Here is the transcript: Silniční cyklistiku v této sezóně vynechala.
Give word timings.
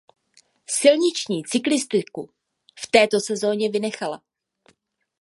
Silniční 0.69 1.43
cyklistiku 1.43 2.29
v 2.79 2.87
této 2.87 3.19
sezóně 3.19 3.69
vynechala. 3.71 4.21